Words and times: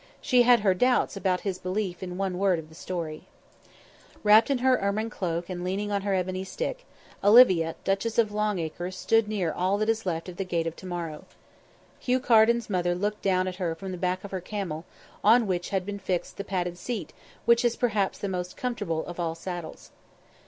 She 0.19 0.41
had 0.41 0.61
her 0.61 0.73
doubts 0.73 1.15
about 1.15 1.41
his 1.41 1.59
belief 1.59 2.01
in 2.01 2.17
one 2.17 2.39
word 2.39 2.57
of 2.57 2.69
the 2.69 2.73
story. 2.73 3.27
Wrapped 4.23 4.49
in 4.49 4.57
her 4.57 4.79
ermine 4.79 5.11
cloak 5.11 5.47
and 5.47 5.63
leaning 5.63 5.91
on 5.91 6.01
her 6.01 6.15
ebony 6.15 6.43
stick, 6.43 6.87
Olivia 7.23 7.75
Duchess 7.83 8.17
of 8.17 8.31
Longacres 8.31 8.95
stood 8.95 9.27
near 9.27 9.51
all 9.53 9.77
that 9.77 9.89
is 9.89 10.03
left 10.03 10.27
of 10.27 10.37
the 10.37 10.43
Gate 10.43 10.65
of 10.65 10.75
To 10.77 10.87
morrow. 10.87 11.25
Hugh 11.99 12.19
Carden's 12.19 12.67
mother 12.67 12.95
looked 12.95 13.21
down 13.21 13.47
at 13.47 13.57
her 13.57 13.75
from 13.75 13.91
the 13.91 13.97
back 13.99 14.23
of 14.23 14.31
her 14.31 14.41
camel, 14.41 14.85
on 15.23 15.45
which 15.45 15.69
had 15.69 15.85
been 15.85 15.99
fixed 15.99 16.37
the 16.37 16.43
padded 16.43 16.79
seat 16.79 17.13
which 17.45 17.63
is 17.63 17.75
perhaps 17.75 18.17
the 18.17 18.27
most 18.27 18.57
comfortable 18.57 19.05
of 19.05 19.19
all 19.19 19.35
saddles. 19.35 19.91